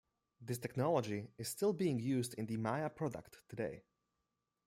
[0.41, 3.83] This technology is still being used in the Maya product today.